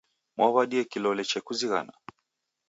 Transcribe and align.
Mwaw'adie 0.35 0.83
kilole 0.91 1.23
chekuzighana? 1.29 1.93